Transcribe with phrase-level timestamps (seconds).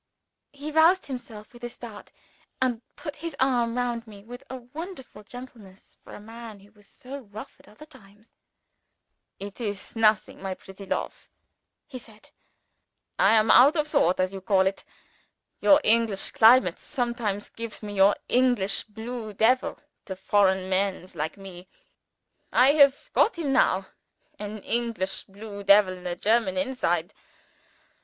[0.51, 2.11] He roused himself with a start,
[2.59, 6.87] and put his arm round me, with a wonderful gentleness for a man who was
[6.87, 8.31] so rough at other times.
[9.39, 11.29] "It is nothing, my pretty lofe,"
[11.85, 12.31] he said.
[13.19, 14.83] "I am out of sort, as you call it.
[15.59, 21.67] Your English climates sometimes gives your English blue devil to foreign mens like me.
[22.51, 23.85] I have got him now
[24.39, 27.13] an English blue devil in a German inside.